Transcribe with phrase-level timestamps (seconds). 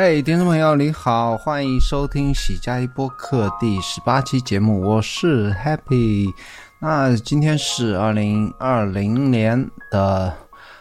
[0.00, 6.32] 嘿，听众朋友，你好，欢迎收听喜加一播客第十八期节目，我是 Happy。
[6.78, 10.32] 那今天是二零二零年的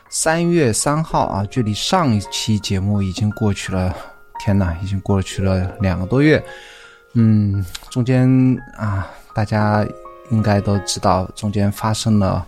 [0.07, 3.91] 三月三号啊，距离上一期节目已经过去了，
[4.39, 6.45] 天呐，已经过去了两个多月。
[7.13, 8.29] 嗯，中间
[8.77, 9.83] 啊，大家
[10.29, 12.45] 应该都知道，中间发生了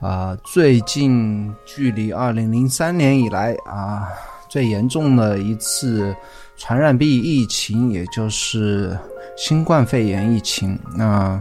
[0.00, 4.08] 啊，最近距离二零零三年以来啊。
[4.48, 6.14] 最严重的一次
[6.56, 8.98] 传染病疫情，也就是
[9.36, 10.78] 新冠肺炎疫情。
[10.96, 11.40] 那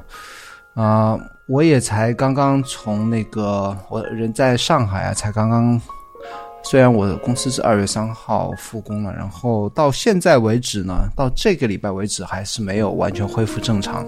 [0.73, 5.81] 啊，我也才刚刚从那个我人在上海啊，才刚刚。
[6.63, 14.05] 虽然我的公司是二月三号复工了，然后到现在为止呢，到这个礼拜为止还是没有完全恢复正常。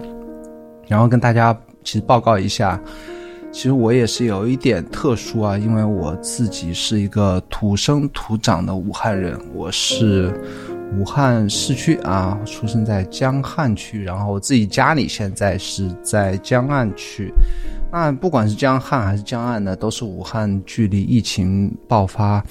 [0.86, 2.78] 然后跟大家其实报告一下。
[3.52, 10.32] 其实我也是有一点特殊啊，因为我自己是一个土生土长的武汉人，我是
[10.96, 17.32] 武汉市区啊，出生在江汉区，然后我自己家里现在是在江岸区。
[17.92, 22.42] 那不管是江汉还是江岸呢，都是武汉距离疫情爆发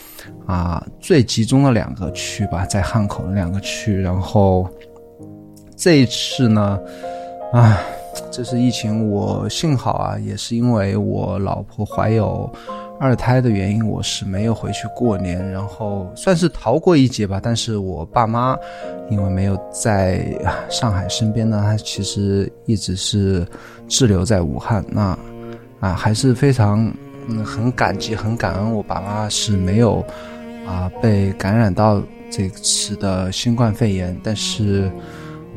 [0.45, 3.97] 啊最集中的两个区吧，在汉口的两个区。
[3.99, 4.69] 然后
[5.77, 6.77] 这一次呢，
[7.53, 7.77] 唉。
[8.31, 12.49] 这次疫情，我幸好啊，也是因为我老婆怀有
[12.99, 17.39] 二胎的原因，我是没有回去过年，然后算是逃过一劫吧。
[17.41, 18.57] 但是我爸妈
[19.09, 20.25] 因为没有在
[20.69, 23.45] 上海身边呢，他其实一直是
[23.87, 24.85] 滞留在武汉。
[24.89, 25.17] 那
[25.79, 26.91] 啊，还是非常
[27.27, 30.03] 嗯很感激、很感恩我爸妈是没有
[30.67, 34.89] 啊被感染到这次的新冠肺炎，但是。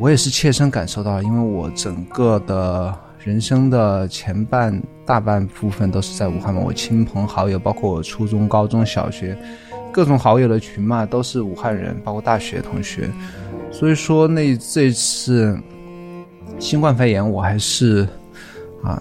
[0.03, 9.39] 我也是切身感受到，因为我整个的人生的前半大半部分都是在武汉嘛，我亲朋好友，包括我初中、高中小学
[9.93, 13.09] 各种好友的群嘛，都是武汉人，包括大学同学。
[13.71, 15.57] 所以说，那这次
[16.59, 18.05] 新冠肺炎，我还是
[18.83, 19.01] 啊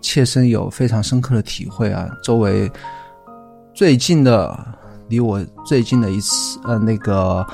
[0.00, 2.10] 切身有非常深刻的体会啊。
[2.20, 2.68] 周围
[3.72, 4.58] 最近的，
[5.06, 7.46] 离我最近的一次呃那个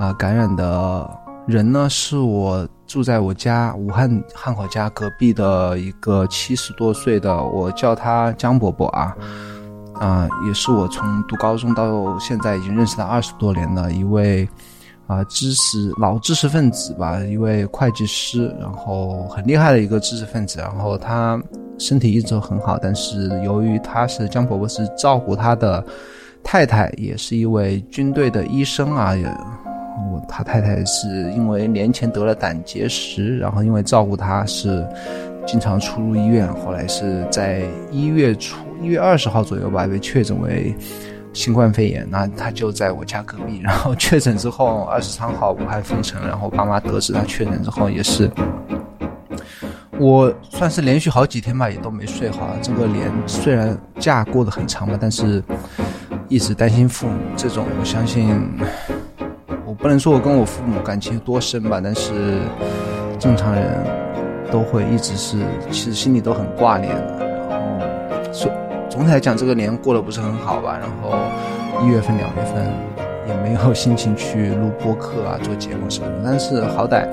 [0.00, 1.23] 啊感染的。
[1.46, 9.14] 人呢，是我住在我家武汉汉口家隔壁的一个七十多岁的，我叫他江伯伯啊，
[9.92, 14.48] 啊，也是我从读高中到现在已经认识他二十多年的一位
[15.06, 21.38] 啊知识老知识分子吧，一位会计师，然后很厉害的一个知识分子，然后他
[21.78, 25.84] 身体一直都很好，但是由于他是江伯伯是照顾他的
[26.42, 29.30] 太太，也是一位军队的医生啊，也。
[30.12, 34.86] 我他太太是因为年前得了胆结石，然后因为照顾他是
[35.46, 40.74] 经常出入医院，后来是在一月初一月二十号左右吧被确诊为
[41.32, 48.28] 新冠肺炎，那他就在我家隔壁，然后确诊之后二十三号武汉封城，然后爸妈得知他确诊之后也是，
[49.98, 55.42] 我算是连续好几天吧也都没睡好，这个年虽然假过得很长吧，但是
[56.28, 58.40] 一直担心父母，这种我相信。
[59.78, 62.40] 不能说我跟我父母感情多深吧，但是
[63.18, 63.64] 正常人
[64.50, 65.38] 都会一直是，
[65.70, 67.26] 其实心里都很挂念的。
[67.48, 68.50] 然后说
[68.88, 70.78] 总体来讲，这个年过得不是很好吧。
[70.80, 71.18] 然后
[71.82, 72.64] 一月份、两月份
[73.26, 76.14] 也没有心情去录播客啊、做节目什么的。
[76.24, 77.06] 但是好歹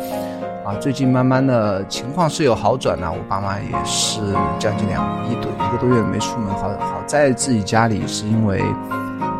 [0.65, 3.11] 啊，最近慢慢的情况是有好转了。
[3.11, 4.21] 我爸妈也是
[4.59, 8.61] 将近两一多一个多月没出门，好好在自己家里是因为。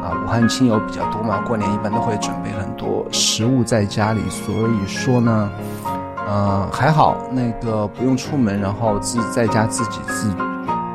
[0.01, 5.49] 啊武汉亲友比较多嘛，过年一般都会准备很多食物在家里，所以说呢，
[6.27, 10.31] 呃，还好那个不用出门，然后自在家自给自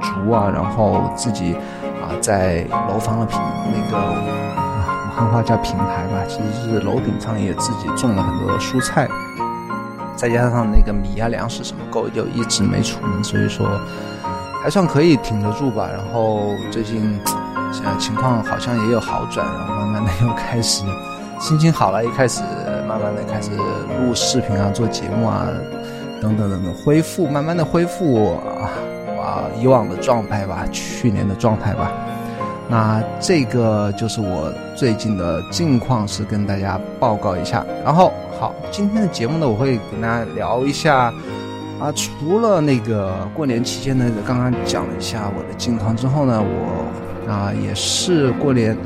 [0.03, 1.55] 足啊，然后自己
[2.03, 3.41] 啊在楼房的平
[3.73, 9.09] 那个武汉话叫平台吧，其实是楼顶上也自己种了很多蔬菜，
[10.17, 13.69] 再加上那个米啊粮食什么够，就一直没出门，所以说
[14.65, 15.89] 还算可以挺得住吧。
[15.89, 17.21] 然后最近。
[17.73, 20.85] 现在情况好像也有好转，然后慢慢的又开始
[21.39, 22.43] 心情好了，一开始
[22.89, 25.47] 慢慢的开始录视频啊，做节目啊，
[26.23, 28.39] 等等等等，恢复慢慢的恢复
[29.21, 31.93] 啊以往的状态吧，去年的状态吧。
[32.69, 37.65] 那这个就是我最近的近况，是跟大家报告一下。
[37.85, 41.13] 然后好，今天的节目呢，我会跟大家聊一下
[41.79, 47.06] 啊，除了那个过年期间呢，刚刚讲了一下我的近况之后呢，我。
[47.29, 48.77] 啊，也是过年，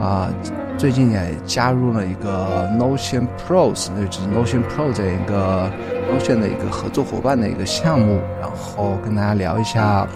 [0.00, 0.28] 啊，
[0.76, 5.70] 最近也加入了一个 Notion Pros，那就是 Notion Pro 这一个
[6.10, 10.06] Notion 的一个合作伙伴的一个项目，然后跟大家聊一下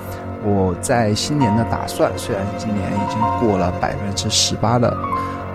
[0.44, 2.10] 我在新年的打算。
[2.16, 4.96] 虽然今年已经过了百分之十八的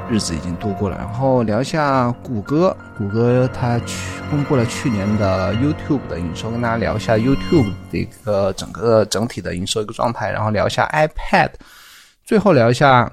[0.09, 0.97] 日子已经度过了。
[0.97, 11.49] 然后聊一下谷歌，谷歌它去公布了去年的 YouTube 的营收，跟大家聊一下 YouTube 的一个整个整体的营收一个状态，然后聊一下 iPad，
[12.25, 13.11] 最后聊一下。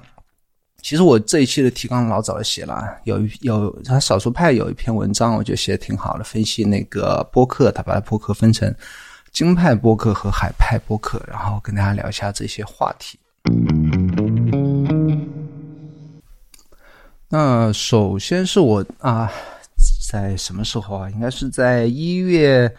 [0.81, 8.75] 其实我这一期的提纲老早就写了，有有他少数派有一篇文章，我觉得写的挺好的，分析那个播客，他把播客分成
[9.31, 13.17] 京派播客和海派播客，然后跟大家聊一下这些话题。
[17.29, 19.31] 那首先是我啊，
[20.11, 21.09] 在什么时候啊？
[21.11, 22.69] 应该是在一月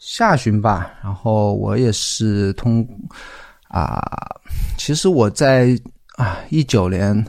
[0.00, 0.92] 下旬吧。
[1.04, 2.84] 然后我也是通
[3.68, 4.00] 啊，
[4.76, 5.78] 其实我在。
[6.18, 7.24] 啊，一九年，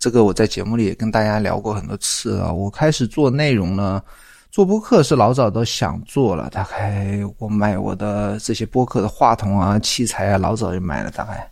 [0.00, 2.52] 这个我在节目里也跟大家聊过很多次啊。
[2.52, 4.02] 我开始做内容呢，
[4.50, 6.50] 做播客是老早都想做了。
[6.50, 11.10] 大概我买我的这些播客的话筒啊、器材啊，老早就买了。
[11.12, 11.48] 大概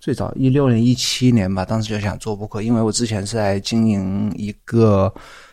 [0.00, 5.12] 最早一六年、一七年吧，当时就想做播客，因为我之前是在经营一个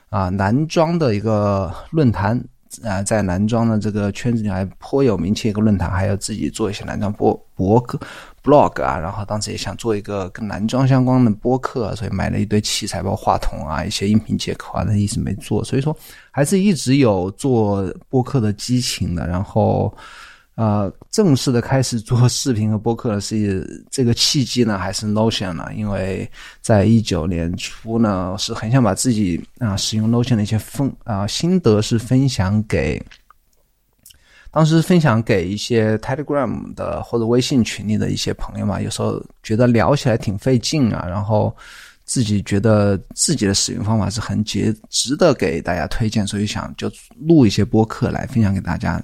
[0.09, 2.41] 啊男装的一个论坛
[2.83, 7.99] 啊，在男装的这个圈子里还颇有名气一个论坛，还要自己做一些男装播博客。
[8.43, 15.63] blog 啊，然后当时也想做一个跟男装相关的播客，所以买了一堆器材，包括话筒啊，一些音频接口啊，但一直没做。
[15.63, 15.95] 所以说，
[16.31, 19.27] 还是一直有做播客的激情的。
[19.27, 19.95] 然后，
[20.61, 25.67] 呃，正式的开始做视频和播客的是这个契机呢，还是 Notion 呢？
[25.75, 26.29] 因为
[26.61, 33.03] 在一九年初呢，是很想把自己啊使用 Notion 的一些分啊心得是分享给。
[34.51, 41.51] 当时分享给一些 Telegram 的或者微信群里的一些朋友嘛，有时候觉得聊起来挺费劲啊，然后
[42.05, 46.87] 自己觉得自己的使用方法是很值值得给大家推荐，所以想就
[47.17, 49.01] 录一些播客来分享给大家。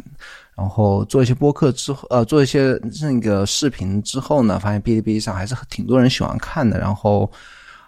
[0.58, 7.32] 然后做一些播客之后，呃，做一些那个视频之后呢，发现哔哩哔哩上还是挺多人喜欢看的，然后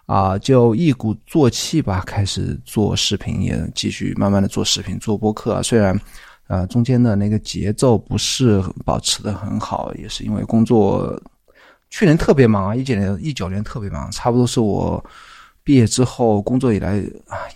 [0.06, 5.62] 啊，就一鼓作气吧，开始做视频，也继续慢慢的做视频、做播客。
[5.62, 5.98] 虽然。
[6.52, 11.16] 呃，中间的那个节奏不是保持的很好，也是因为工作，
[11.90, 15.00] 去年特别忙啊，一九年一九年特别忙，差不多是我
[15.62, 17.02] 毕业之后工作以来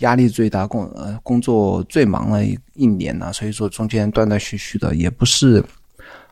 [0.00, 3.32] 压力最大、工呃工作最忙的一一年呢。
[3.32, 5.64] 所以说中间断断续续的，也不是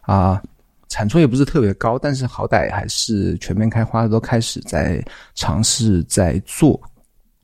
[0.03, 0.43] 啊，
[0.89, 5.05] 产出也不是特别高，但是好歹还是全面开花，都开始在
[5.35, 6.81] 尝试在做。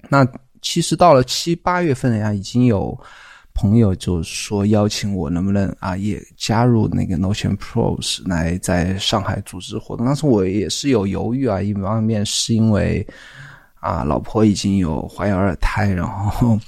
[0.08, 0.26] 那
[0.62, 2.98] 其实到了七八月份呀，已经有。
[3.60, 10.06] 朋友就说邀请我能不能啊也加入那个 Notion Pros 来在上海组织活动。
[10.06, 13.04] 当时我也是有犹豫啊，一方面是因为
[13.80, 16.58] 啊老婆已经有怀有二胎，然后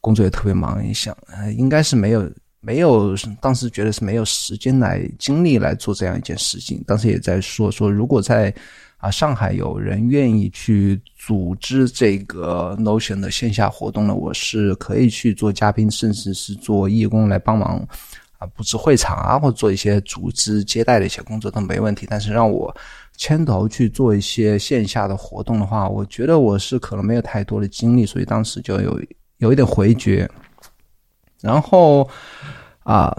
[0.00, 1.16] 工作也特别忙，你想
[1.56, 2.30] 应该是没有
[2.60, 6.82] 没有，当时觉得是没有时间来精力来做这样一件事情。
[6.86, 8.54] 当时也在说说如果在。
[9.00, 17.82] 啊，上海有人愿意去组织这个 Notion 的线下活动呢，我是可以去做嘉宾，甚至是做义工来帮忙
[18.36, 22.06] 啊布置会场啊，或者做一些组织接待的一些工作都没问题。
[22.10, 22.76] 但是让我
[23.20, 28.98] 牵头去做一些线下的活动的话，我觉得我是可能没有太多的精力，所以当时就有
[29.36, 30.26] 有一点回绝。
[31.42, 32.08] 然后
[32.82, 33.14] 啊，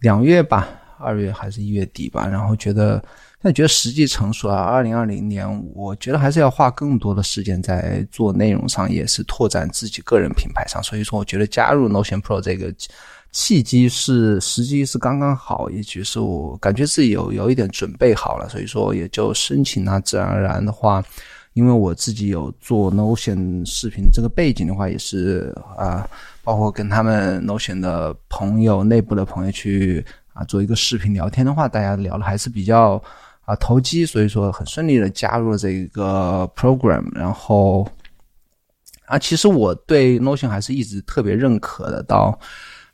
[0.00, 3.00] 两月吧，二月还是一月底吧，然后觉得。
[3.42, 10.82] 那觉得时机成熟了，二零二零年，我觉得还是要花更多的时间在做内容上，也是拓展自己个人品牌上。
[10.82, 12.74] 所以说，我觉得加入 Notion Pro 这个
[13.38, 20.00] 契机是时机是刚刚好，也就是我感觉自己有有一点准备好了，所以说也就申请了。
[20.00, 21.04] 自然而然的话，
[21.52, 26.08] 因为我自己有做 Notion 视频这个背景的话，也是啊，
[26.42, 30.02] 包括跟他们 Notion 的朋友、内部的朋友去
[30.32, 33.02] 啊做一个视频聊天的话，大家聊的还是比较。
[33.44, 37.86] 啊，投机，所以说很顺利的加入了这个 program，然后
[39.04, 42.02] 啊，其实我对 Notion 还是一直特别认可的。
[42.02, 42.36] 到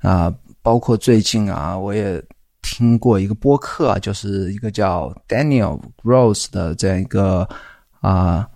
[0.02, 2.23] 啊，包括最近啊，我也
[2.61, 7.49] 听过一个播客啊，就是一个叫 Daniel Gross 的这样一个
[8.00, 8.47] 啊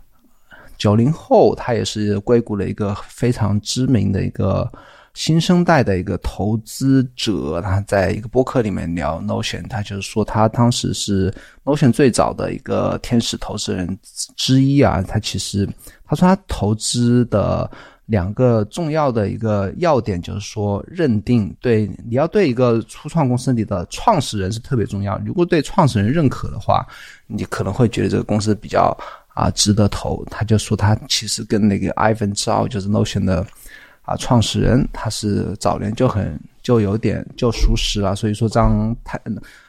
[0.76, 4.70] 九零后，他也是硅谷的一个非常知名的一个。
[5.16, 11.32] 新生代的一个投资者，他在一个播客里面聊 Notion，他就是说他当时是
[11.64, 13.98] Notion 最早的一个天使投资人
[14.36, 15.00] 之一啊。
[15.00, 15.66] 他其实
[16.04, 17.70] 他说他投资的
[18.06, 25.20] 两个重要的一个要点就是说，认定对你要对一个初创公司里的创始人是特别重要。
[25.24, 26.86] 如果对创始人认可的话，
[27.26, 28.96] 你可能会觉得这个公司比较
[29.34, 30.24] 啊值得投。
[30.30, 33.46] 他就说他其实跟那个 Ivan Zhao 就是 Notion 的。
[34.06, 39.18] 啊，创始人他是早年就很就有点就熟识了，所以说当他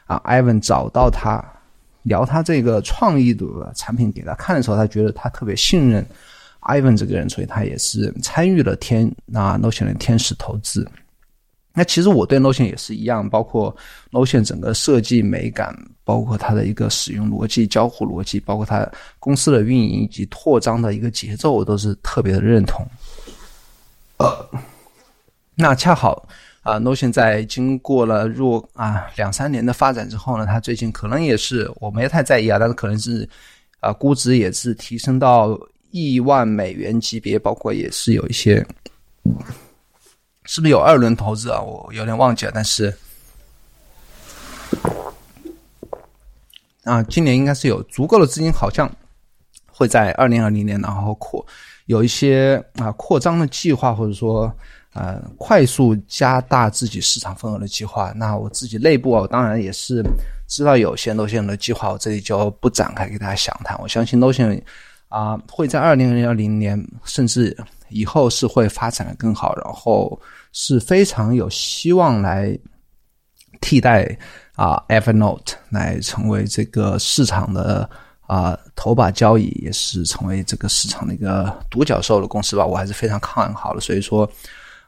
[0.06, 1.44] 啊，Ivan 找到他
[2.04, 6.06] 聊他这个创意的产品给他看的时候，他觉得他特别信任
[6.68, 10.86] Ivan 这个人，所以他也是参与了天那 Notion 的天使投资。
[11.72, 13.74] 那其实我对 Notion 也是一样，包括
[14.10, 18.86] Notion 整个设计美感，包括它的一个使用逻辑、交互逻辑，包括它
[19.18, 22.84] 公司的运营以及扩张的一个节奏，我都是特别的认同。
[24.16, 24.50] 呃，
[25.54, 26.28] 那恰好
[26.62, 33.28] 啊，Notion 在经过了若啊两三年的发展之后呢，它最近可能也是我没太在意啊，但是可能是
[33.78, 35.56] 啊估值也是提升到
[35.90, 38.66] 亿万美元级别，包括也是有一些。
[40.50, 41.60] 是不是有二轮投资啊？
[41.60, 42.90] 我有点忘记了，但是
[46.84, 48.90] 啊，今年应该是有足够的资金，好像
[49.66, 51.46] 会在二零二零年，然后扩
[51.84, 54.50] 有一些啊扩张的计划，或者说
[54.94, 58.10] 呃快速加大自己市场份额的计划。
[58.16, 60.02] 那我自己内部啊，当然也是
[60.46, 63.78] 知道有些 Notion 的计划，我这里就不展开给大家详谈。
[63.82, 64.64] 我相信路线
[65.08, 67.56] 啊会在二零二零年，甚至
[67.88, 70.20] 以后是会发展的更好，然后。
[70.50, 72.58] 是非常有希望来
[73.60, 74.18] 替代
[74.54, 77.88] 啊，Evernote 来成为这个市场的
[78.26, 82.64] 啊头把交椅，也是成为这个市场的一个独角兽的公司吧。
[82.64, 83.80] 我还是非常看好的。
[83.80, 84.28] 所以说，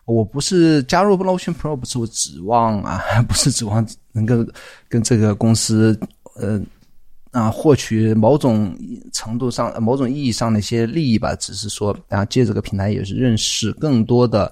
[0.07, 4.35] 我不是加入 Notion Pro，不是我指望啊， 不是指望能够
[4.89, 5.97] 跟这个公司
[6.37, 6.59] 呃
[7.31, 8.77] 啊获取某种
[9.13, 11.35] 程度上、某种意义上的一些利益吧。
[11.37, 14.51] 只是说啊，借这个平台也是认识更多的。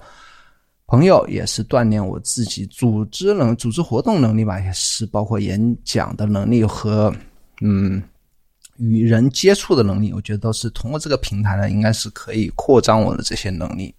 [0.87, 7.13] 朋友也是锻炼我自己组织能组织活动能力吧，也是包括演讲的能力和
[7.61, 8.01] 嗯
[8.77, 13.93] 与人接触的能力，我觉得都是通过这个平台呢，应该是可以扩张我的这些能力。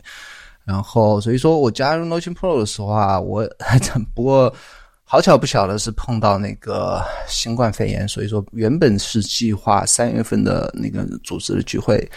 [0.64, 3.48] 然后所以说我加入 Notion Pro 的时候啊，我
[4.12, 4.52] 不过
[5.12, 12.08] 好巧不巧的是碰到那个新冠肺炎，所以说原本是计划三月份的那个组织的聚会，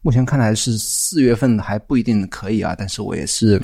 [0.00, 3.60] 目前看来是四月份还不一定可以啊，但是我也是。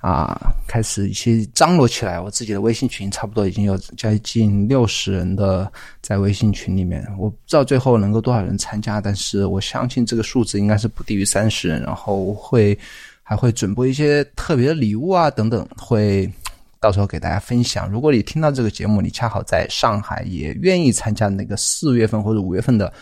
[0.00, 0.38] 啊，
[0.68, 2.20] 开始一些张罗起来。
[2.20, 11.82] 我自己的微信群差不多已经有将近六十人的在微信群里面，我不知道最后能够多少人参加，但是我相信这个数字应该是不低于三十人。
[11.82, 12.78] 然后会
[13.22, 16.30] 还会准备一些特别的礼物啊等等，会
[16.80, 17.90] 到时候给大家分享。
[17.90, 22.92] 如果你听到这个节目，你恰好在上海，也愿意参加那个四月份或者五月份的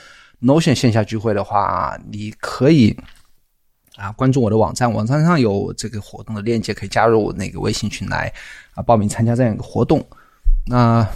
[0.40, 2.96] Notion 线下聚会的话，你可以。
[3.96, 8.32] 啊，关注我的网站，网站上有这个活动的链接，可以加入我那个微信群来
[8.74, 10.04] 啊报名参加这样一个活动。
[10.66, 11.08] 那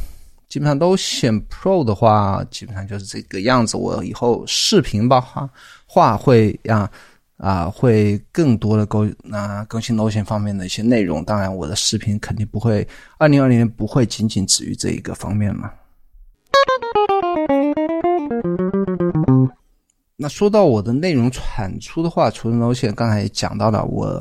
[0.48, 3.76] 基本上都选 Pro 的话，基本上就是这个样子。
[3.76, 5.50] 我以后视频吧话
[5.86, 6.88] 话会啊
[7.38, 11.24] 啊会更多的更啊更新 Notion 方面的一些内容。
[11.24, 15.72] 当然，我的视频肯定不会，二零二零年不会仅仅止于这一个方面嘛。
[20.16, 24.20] 那说到我的内容产出的话，除了路线刚才也讲到了，我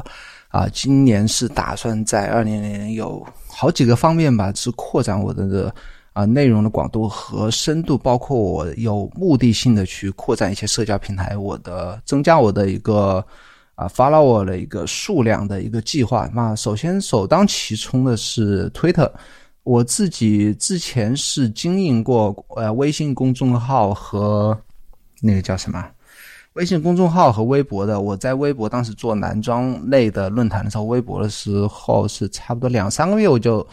[0.49, 5.73] 啊，今年是打算在二零年有好几个方面吧，是扩展我的
[6.17, 13.23] 啊内容的广度和深度，包括我有目的性的去扩展一些社交平台，我的增加我的一个
[13.75, 16.27] 啊 follower 的一个数量的一个计划。
[16.33, 19.11] 那首先首当其冲的是 Twitter，
[19.61, 24.57] 我自己之前是经营过呃微信公众号和。
[25.19, 25.83] 那个叫什么？
[26.53, 28.01] 微信公众号和微博的。
[28.01, 33.65] 我在微博当时做男装类的论坛的时候，微博的时候是差不多两三个月，我就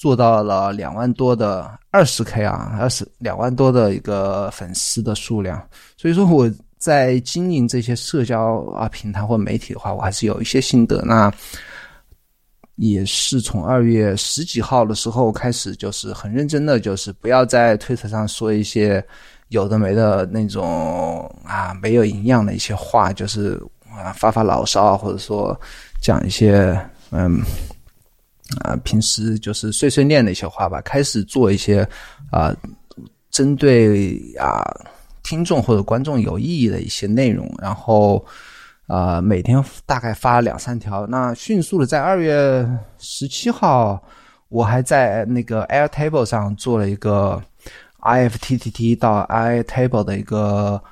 [0.00, 5.62] 做到了两万多的二十 K 啊，二十两万多的一个粉丝的数量。
[5.98, 11.02] 所以说我在经营这些社交啊平台或媒体的话，我还是有一些心得。
[11.04, 11.30] 那
[12.76, 19.04] 也是从二月十几号的时候开始，就是很认真的，就是不要在推特上说一些。
[19.50, 25.60] 有的没的那种啊，没有营养的一些话，就是啊发发牢骚啊，或者说
[26.00, 26.80] 讲一些
[27.10, 27.40] 嗯
[28.62, 30.80] 啊平时就是碎碎念的一些话吧。
[30.82, 31.86] 开始做一些
[32.30, 32.54] 啊
[33.30, 34.62] 针对啊
[35.22, 38.24] 听众或者观众有意义的一些内容，然后
[38.86, 41.06] 啊每天大概发两三条。
[41.06, 44.02] 那迅速的在二月十七号，
[44.48, 47.42] 我还在那个 Airtable 上做了一个。
[48.02, 50.82] ifttt 到 itable 的一个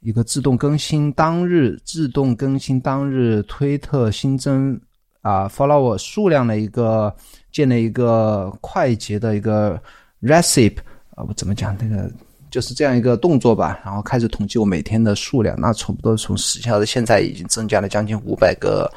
[0.00, 4.80] 一个自动更新当日自动更新当日推特新增
[5.24, 7.12] 啊 follower 数量的一个
[7.50, 9.80] 建了一个快捷的一个
[10.22, 10.76] recipe
[11.16, 12.08] 啊我怎么讲那个
[12.50, 18.88] 就是这样一个动作吧，然后开始统计我每天的数量，那差不多从十小时现在已经增加了将近五百个。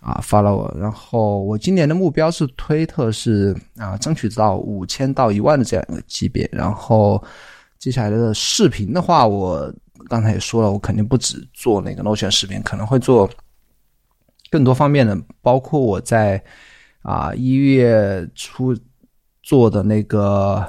[0.00, 6.48] 啊，follow，然后我今年的目标是推特是啊，争取到五千到一万的这样一个级别。
[6.52, 7.20] 然后
[7.80, 9.68] 接下来的视频的话，我
[10.08, 13.28] 刚才也说了，我肯定不止做那个 Notion 视频，可能会做
[14.50, 16.42] 更多方面的，包括我在
[17.02, 18.76] 啊一月初
[19.42, 20.66] 做的那个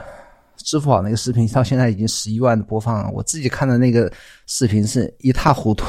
[0.57, 3.09] 支付宝那个视频，到现在已经十一万的播放了。
[3.11, 4.11] 我自己看的那个
[4.47, 5.85] 视频是一塌糊涂，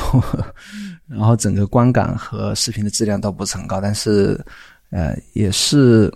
[1.09, 4.39] 然后整个观感和视频的质量都不是很高，但是
[4.91, 6.13] 呃也是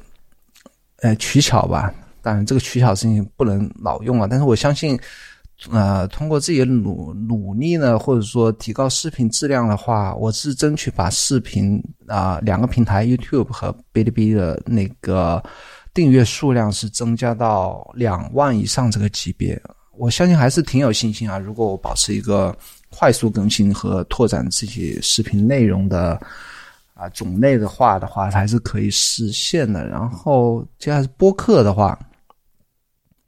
[1.03, 1.93] 呃取巧吧。
[2.23, 4.99] 当然这个取巧事情不能老用啊，但是我相信。
[5.71, 15.43] 呃，通过自己的努努力呢，或者说提高视频质量的话，我是争取把视频啊两个平台 YouTube 和哔哩哔哩的那个
[15.95, 19.59] 订阅数量是增加到两万以上这个级别。
[19.97, 21.39] 我相信还是挺有信心啊。
[21.39, 22.55] 如果我保持一个
[22.91, 26.21] 快速更新和拓展自己视频内容的
[26.95, 29.87] 啊种类的话的话，还是可以实现的。
[29.87, 31.99] 然后接下来是播客的话。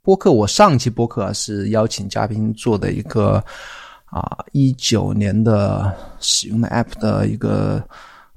[0.07, 3.43] 播客，我上期播客是邀请嘉宾做的一个
[4.05, 7.83] 啊一九年的使用的 App 的一个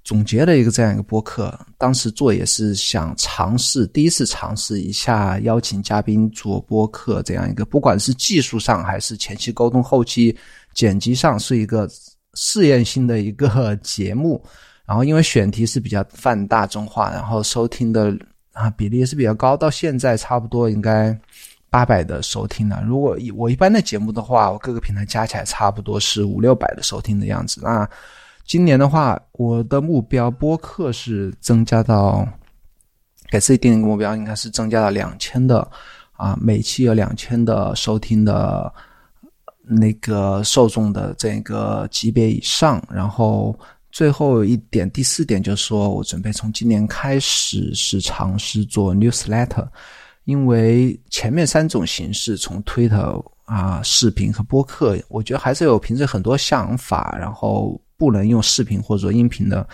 [0.02, 1.56] 总结的一个这样一个播客。
[1.78, 10.36] 当时做也是想尝试第一次尝试一下邀请嘉宾做播客这样一个，不管是技术上还是前期沟通、后期
[10.74, 11.88] 剪辑上，是一个
[12.34, 14.44] 试验性的一个节目。
[14.84, 18.12] 然后因为选题是比较泛大众化，然后收听的
[18.54, 21.16] 啊比例也是比较高，到现在差不多应该。
[21.70, 22.82] 八百的收听呢？
[22.84, 27.60] 如果我一般的节目的话，我各个平台加起来差不多是五六百的收听的样子。
[27.62, 27.88] 那
[28.44, 32.26] 今年的话，我的目标播客是增加到
[33.30, 35.66] 给自己定一个目标，应该是增加到两千的
[36.14, 38.72] 啊，每期有两千的收听的
[39.62, 42.82] 那个受众的这个级别以上。
[42.90, 43.56] 然后
[43.92, 49.68] 最后一点，第四点就是说我准备从今年开始是尝试做 newsletter。
[50.24, 59.66] 因为前面三种形式，从推特啊、视频和播客，我觉得还是有平时很多想法，然后不能用视频或者音频的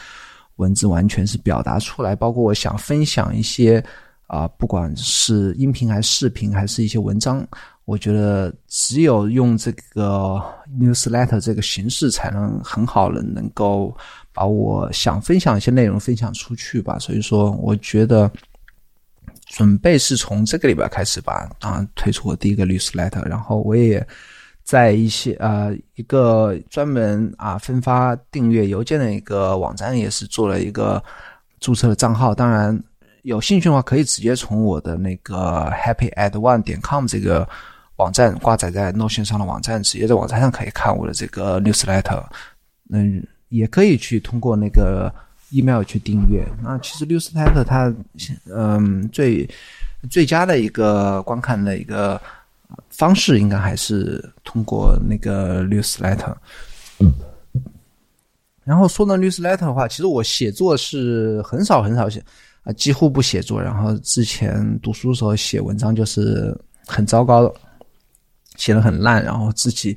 [0.57, 2.17] 文字完全是表达出来。
[2.17, 3.85] 包括我想分享一些
[4.29, 7.47] 啊，不管是音频还是视频，还是一些文章，
[7.85, 10.43] 我觉得只有用这个
[10.81, 13.95] newsletter 这个形式，才能很好的能够
[14.33, 16.99] 把我想分享一些内容分享出去吧。
[16.99, 18.31] 所以说，我觉得。
[19.47, 24.05] 准备是从这个礼拜开始吧，啊，推出我第一个 newsletter，然后我也
[24.65, 31.03] 在一些呃一个专门啊分发订阅邮件的一个网站也是做了一个
[31.61, 32.35] 注册的账号。
[32.35, 32.77] 当然，
[33.23, 37.49] 有兴趣的话可以直接从我的那个 happy at one 点 com 这个
[37.97, 42.25] 网站挂载在 Notion 上的网站，直接在网站上可以看我的这个 newsletter。
[42.91, 45.15] 嗯，也可以去通过那个。
[45.51, 47.95] Email 去订阅，那其实 newsletter 它，
[48.53, 49.49] 嗯，最
[50.11, 52.21] 最佳的一个观看的一个
[52.91, 56.35] 方式，应该还是通过那个 newsletter。
[56.99, 57.15] 嗯。
[58.65, 62.21] 然后说到 newsletter 的话，其实我写作是很少很少写
[62.65, 63.63] 啊，几乎不写作。
[63.63, 66.53] 然后之前读书的时候写文章就是
[66.87, 67.55] 很糟糕的，
[68.57, 69.25] 写的很烂。
[69.25, 69.97] 然后自己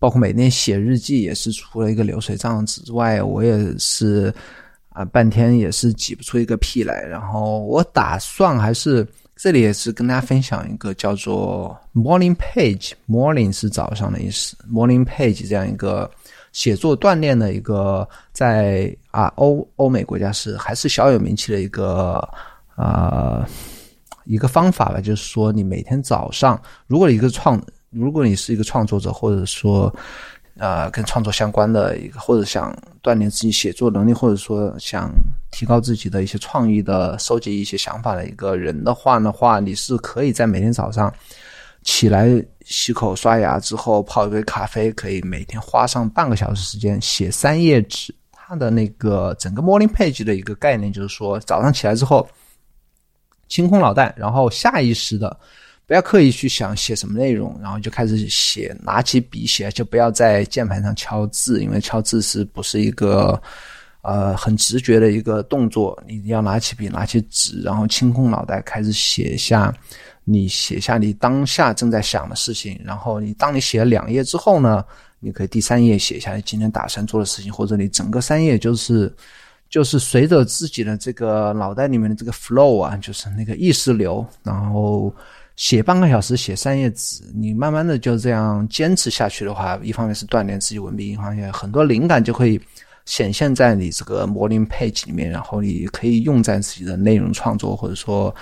[0.00, 4.34] 包括每天写日记也是除了一个流水账之外，我也是。
[4.98, 7.02] 啊，半天也是挤不出一个屁来。
[7.02, 9.06] 然后我打算还是
[9.36, 16.10] 这里也是跟大家分享一个叫做 Morning Page，Morning 是早上的意思，Morning Page 这样一个
[16.50, 22.28] 写作锻炼的一个在啊欧欧美国家是还是小有名气的一个
[22.74, 23.48] 啊
[24.24, 25.00] 一个方法吧。
[25.00, 29.94] 就是说，你每天早上，如果一个创，如果你是一个创作者，或者说。
[30.58, 35.10] 呃，跟创作相关的一个，或者想锻炼自己写作能力，或者说想
[35.52, 41.12] 提高自己的一些创意的，收集一些想法的一个人的话的话，你是可以在每天早上
[41.84, 42.28] 起来
[42.64, 48.14] 洗口刷牙之后泡一杯咖啡，可以每天花上半个小时时间写三页纸。
[48.32, 52.28] 它的那个整个 morning page 的一个概念就是说，早上起来之后
[53.48, 55.38] 清空脑袋，然后下意识的。
[55.88, 63.40] 不要刻意去想写什么内容，然后就开始写，拿起笔写，就不要在键盘上敲字，因为敲字是不是一个
[64.02, 65.98] 呃很直觉的一个动作？
[66.06, 69.74] 你要拿起笔，拿起纸，然后清空脑袋，开始写下
[70.24, 72.78] 你写下你当下正在想的事情。
[72.84, 74.84] 然后你当你写了两页之后呢，
[75.20, 79.10] 你可以第三页写下你今天打算做的事情，或者你整个三页就是
[79.70, 85.10] 就是随着自己的这个脑袋里面的这个 flow 啊，就是那个意识流，然后。
[85.58, 92.58] 写半个小时，写三页纸，你慢慢的就这样坚持下去的话，一方面是锻炼自己文笔，一方面很多灵感就会
[93.06, 98.32] 显现在你这个 morning page 里面，然后你可以用在自己的内容创作，或者说，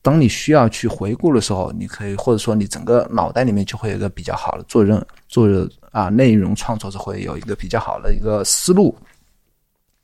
[0.00, 5.46] 当你需要去回顾的时候，你可以或者说你整个脑袋里面就会有一个比较好的做任做
[5.92, 8.96] 啊内容创作者会有一个比较好的一个思路。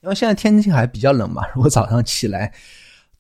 [0.03, 2.53] 因为现在天气还比较冷嘛，如果早上起来，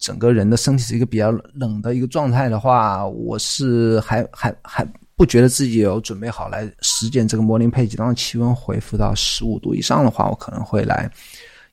[0.00, 4.84] 整个人的身体是一个比较冷的一个状态的话，我是还还还
[5.14, 7.96] 不觉得自己有准备好来实践这个模拟配置。
[7.96, 11.08] 当气温恢复到十五度以上的话，我可能会来，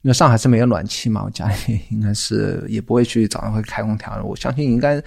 [0.04, 4.24] 因为上海是没有暖气嘛，我家里应该是也不会去早上会开空调的。
[4.24, 5.02] 我相信应该。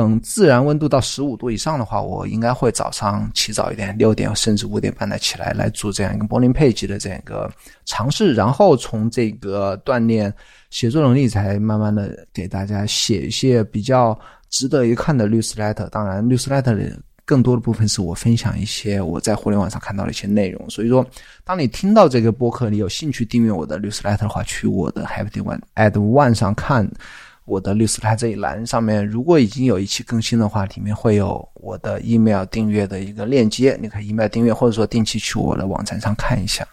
[0.00, 7.50] 等自然温度到十五度以上的话，我应该会早上起早一点，六点甚至五点半的起来来做这样一个 morning page 的这样一个
[7.84, 10.32] 尝试，然后从这个锻炼
[10.70, 15.86] 写作能力，才慢慢的给大家写一些比较值得一看的 newsletter。
[15.90, 20.70] 当然，newsletter 的更多的部分是我分享一些我在互联网上看到的一些内容。
[20.70, 21.04] 所以说，
[21.44, 26.90] 当你听到这个播客，你有兴趣订阅我的 newsletter 的话，去我的 Happy One at One 上看。
[27.50, 36.64] 我的律师台这一栏上面，如果已经有一期更新的话，里面会有我的 email 订阅的一个链接，你可以 email 订阅，或者说定期去我的网站上看一下。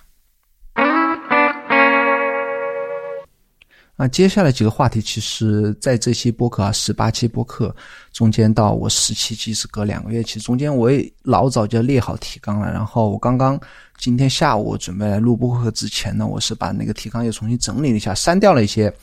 [3.95, 7.75] 那接下来几个话题，其实在这期播客啊，十八期播客
[8.13, 13.59] 中间到我十七期是隔两个月，其实中间我也老早就列好提纲了，然后我刚刚
[13.97, 18.93] 今天下午准备来录播客之前呢，我是把那个提纲又重新整理了一下，删掉了一些。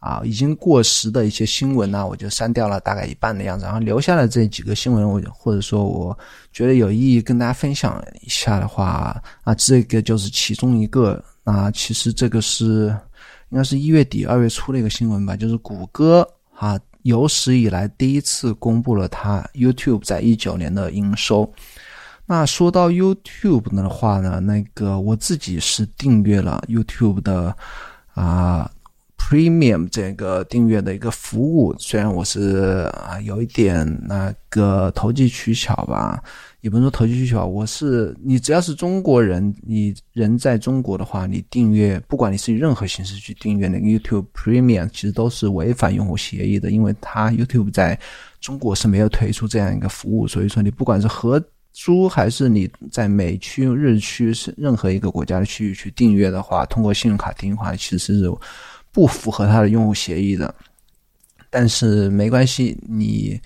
[0.00, 6.18] 啊，已经过时的一些新闻呢，我就删掉了大概一半的样子，然后留下了这几个新闻，我或者说我
[6.52, 11.22] 觉得有意义跟大家分享一下的话，啊，这个就是其中一个。
[11.44, 12.94] 啊，其实这个是
[13.48, 21.50] 应该是一月底二月初的一个新闻吧，就是谷歌啊有史以来第一次公布了它 YouTube 在一九年的营收。
[22.26, 27.56] 那说到 YouTube 的话呢，那个我自己是订阅了 YouTube 的
[28.12, 28.70] 啊。
[29.18, 36.22] Premium 这个订阅的一个服务，虽然我是啊有一点那个投机取巧吧，
[36.62, 47.98] 也不能说投机取巧，我是你只要是中国人，你人在中国的话，你订阅，不管你是以任何形式去订阅那个 YouTube Premium，其实都是违反用户协议的，因为它 YouTube 在
[48.40, 51.42] 中国是没有推出这样一个服务，所以说你不管是合
[51.74, 58.32] 租还是你在美区、日区是任何一个国家的区域去订阅的话，通过信用卡订阅的话，其实是。
[58.92, 60.54] 不符合它的用户协议的，
[61.50, 63.40] 但是没关系，你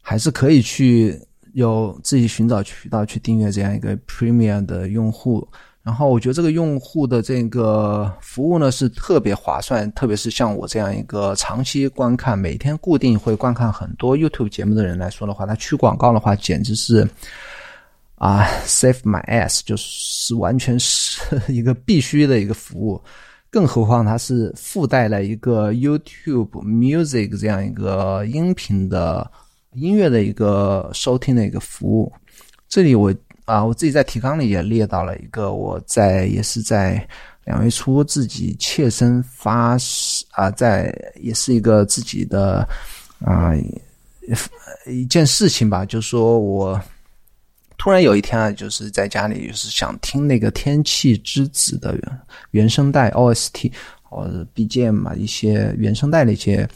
[0.00, 1.20] 还是可以去
[1.54, 5.46] 有自己寻找渠道去订阅这样一个 Premium 的用户。
[5.82, 17.04] 然后我觉得这个用户的这个服务呢是特别划算，特别是像我这样一个长期观看、每天固定会观看很多 YouTube 节目的人来说的话，它去广告的话简直是
[18.14, 23.02] 啊 save my ass，就是完全是一个必须的一个服务。
[23.52, 29.30] 更何况它是附带了一个 YouTube Music 这样一个音频的
[29.74, 32.10] 音乐的一个收听的一个服务。
[32.66, 37.06] 这里我啊，我自己在提纲里也列到了一个，我在也是在
[37.44, 39.76] 两月初自己切身发
[40.30, 42.66] 啊，在也是一个自己的
[43.20, 43.52] 啊
[44.86, 46.80] 一件事情吧，就说我。
[47.82, 51.98] 突然有一天啊，就是在家里，就是想听那个《天气之子》的
[52.52, 53.72] 原声带 OST
[54.04, 56.68] 或者 BGM 嘛，一些原声带的一些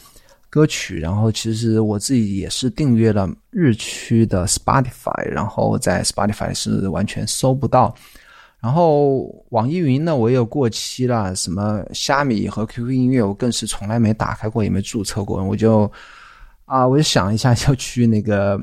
[0.51, 0.99] 歌曲。
[0.99, 7.95] 然后其实我自己也是订阅了日区的 Spotify，然后在 Spotify 是完全搜不到。
[8.59, 11.37] 然后网易云呢，我也有过期了。
[11.37, 15.41] 什么虾米和 QQ 音乐，我更是从来没打开过，也没注册过。
[15.45, 15.89] 我就
[16.65, 18.61] 啊，我就想一下要去那个。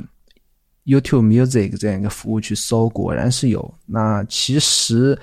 [0.85, 3.73] YouTube Music 这样一个服务去搜，果然是有。
[3.85, 5.17] 那其实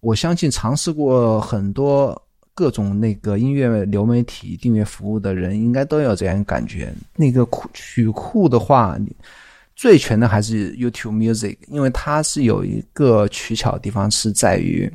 [0.00, 2.20] 我相信尝试过很多
[2.54, 6.92] 各种那个音乐流媒体订阅服务的人，应该都有这样感觉。
[7.16, 8.98] 那个库曲库的话，
[9.74, 14.92] 最全的还是 YouTube Music，因为它是有一个取巧的地方，是在于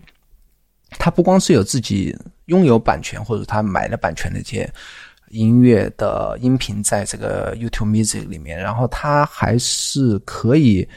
[0.92, 4.72] 它不光是有自己拥有版权，或者他买了版权的这些。
[5.30, 10.88] 音乐的音频在这个 YouTube Music 里面，然后它还是可以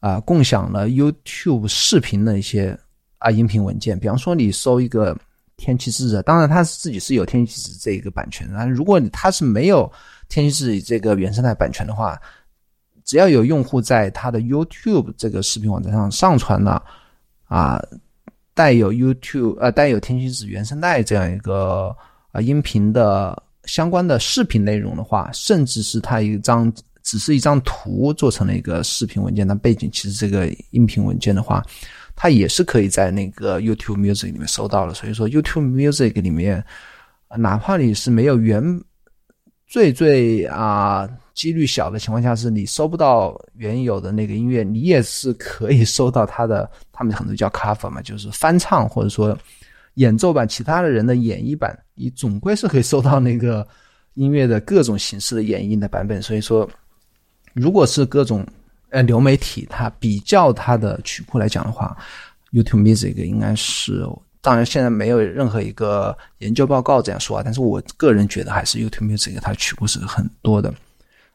[0.00, 2.78] 啊共享了 YouTube 视频的一些
[3.18, 3.98] 啊音频文件。
[3.98, 5.16] 比方说，你搜一个
[5.56, 8.68] 天气之子，当然它自己是有天气之子这一个版权的。
[8.68, 9.90] 如果它是没有
[10.28, 12.20] 天气之子这个原生态版权的话，
[13.04, 16.84] 只要有用户在他的 YouTube 这个视频网站上上传了
[17.44, 17.80] 啊
[18.52, 21.96] 带有 YouTube 呃带有天气之子原声带这样一个
[22.32, 23.42] 啊音频的。
[23.64, 26.72] 相关的视频内容的话，甚至是它一张
[27.02, 31.64] 只是一张图做成了一个视频文件，那背景其实这个音频文件的话，
[32.14, 34.94] 它也是可以在那个 YouTube Music 里面搜到的。
[34.94, 36.64] 所以说 YouTube Music 里面，
[37.36, 38.62] 哪怕你是没有原
[39.66, 49.36] 最最啊几率小的情况下，是你搜不到原有的那个音乐，你也是可以搜到他的，他们很多叫 cover 嘛，就是翻唱或者说
[49.94, 53.64] 演奏版，其他的人的演绎版，你总归是可以收到那个
[54.14, 56.20] 音乐的各种形式的演绎的版本。
[56.20, 56.68] 所以说，
[57.54, 58.44] 如果是各种
[58.90, 61.96] 呃流媒体，它比较它的曲库来讲的话
[62.50, 64.04] ，YouTube Music 应该是。
[64.40, 70.74] 当然，现在没有任何一个研究报告这样说啊，但是我个人觉得还是 YouTube Music 它曲库是很多的。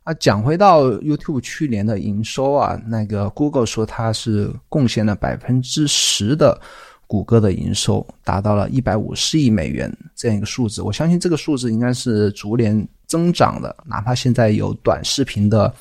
[0.03, 6.60] 啊，讲回到 YouTube 去年的营收啊，那个 Google 说它是贡献了百分之十的
[7.08, 10.82] 谷歌的营收，达到了一百五十亿美元这样一个数字。
[10.82, 15.74] 我相信这个数字应该是逐年增长的，哪怕现在有短视频的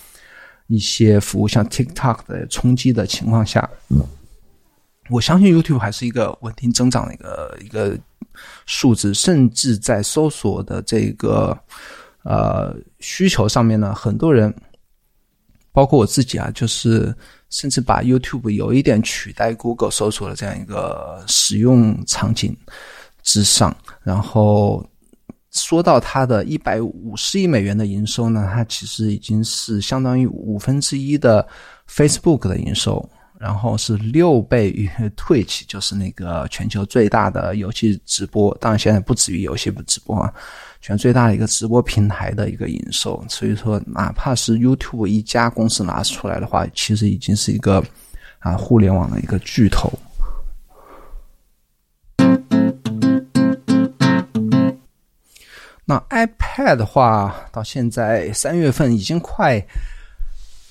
[0.68, 3.68] 一些服务，像 TikTok 的冲击的情况下。
[5.08, 7.98] 我相信 YouTube 还是一个稳定增长的一个一个
[8.66, 11.56] 数字，甚至在搜索的这个
[12.24, 14.52] 呃需求上面呢，很多人，
[15.76, 17.14] 包括我自己啊，就是
[17.50, 22.56] 甚至把 YouTube 有一点取代 Google 搜索的这样一个使用场景
[23.22, 23.76] 之上。
[24.02, 24.82] 然后
[25.50, 31.46] 说到它的一百五十亿美元的营收呢，它其实已经是相当于五分之一的
[31.86, 33.06] Facebook 的营收。
[33.38, 40.32] 然后是六倍于 Twitch，就是那个全球最大的游戏直播，当然现在不止于游戏直播啊，
[40.86, 43.20] 全最大的一个直播平台的一个营收。
[43.28, 47.84] 所以说，哪怕是 YouTube 一家公司拿出来的话，其实已经是一个
[48.38, 49.92] 啊互联网的一个巨头。
[55.84, 59.60] 那 iPad 的话，到现在三月份已经快。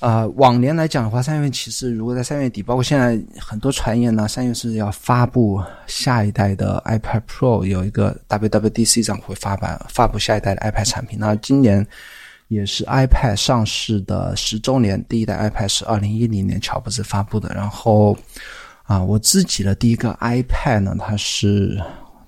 [0.06, 11.18] 啊，往年来讲的话，三月其实如果在三月底，包括现在很多传言呢，三月是要发布下一代的 iPad Pro，有一个 WWDC 上会发版发布下一代的 iPad 产品。
[11.20, 11.84] 那今年
[12.50, 17.52] 也是 iPad 上市的十周年，第一代 iPad 是二零一零年乔布斯发布的。
[17.56, 18.16] 然后
[18.84, 21.82] 啊，我自己的第一个 iPad 呢，它是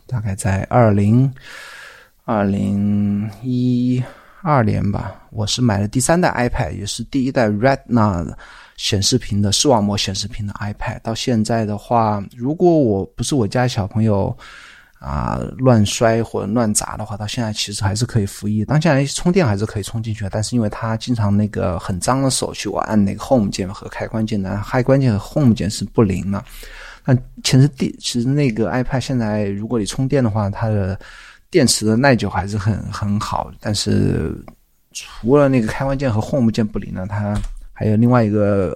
[0.07, 1.31] 大概在二零
[2.25, 4.03] 二零一。
[4.43, 8.33] 二年吧，我是买了第三代 iPad，也是第一代 Retina
[8.77, 10.99] 显示屏的视网膜显示屏的 iPad。
[11.01, 14.35] 到现在的话，如果我不是我家小朋友
[14.99, 18.63] 啊乱摔或者乱砸的话，到现在其实还是可以服役。
[18.63, 26.43] 当下充电还是可以充进去的，但是因为它经常那个很脏的手去我按那个 Home 键和开关键的，开关键和 Home 键是不灵的。
[27.03, 30.99] 那其实第其实那个 iPad 现在如果你充电的话，它的
[31.49, 34.35] 电池的耐久还是很很好，但是
[34.91, 37.39] 除了那个开关键和 Home 键不灵呢，它
[37.71, 38.75] 还有另外一个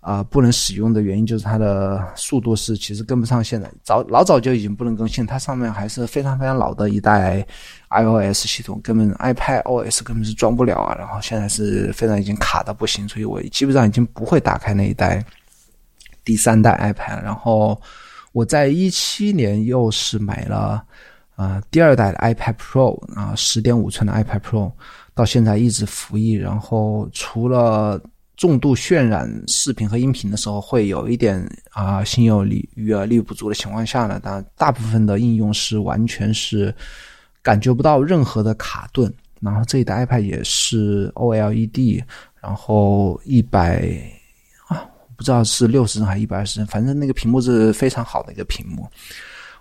[0.00, 7.46] 啊不能使用的原因，就是它的速度是其实跟不上现在早老早就已经不能更新，它上面还是非常非常老的一代
[7.88, 10.94] iOS 系统，根本 iPad OS 根本是装不了啊。
[10.98, 15.24] 然后现在是非常已经卡的不行，所以我基本上已经不会打开那一代
[16.24, 17.22] 第三代 iPad。
[17.22, 17.80] 然后
[18.32, 20.84] 我在一七年又是买了。
[21.36, 24.72] 啊，第二代的 iPad Pro 啊，十点五寸的 iPad Pro
[25.14, 26.32] 到现在一直服役。
[26.32, 28.00] 然后除了
[28.36, 32.44] 重度渲染视频和音频的时候会有一点啊心有
[32.74, 36.74] 余而力不足的情况下呢，但大部分的应用是完全是
[37.42, 39.12] 感觉不到任何的卡顿。
[39.38, 42.02] 然后这一代 iPad 也是 OLED，
[42.40, 43.86] 然后一百
[44.68, 48.88] 啊，不知道是六十帧还是一百二十帧，反正那个屏幕是非常好的一个屏幕。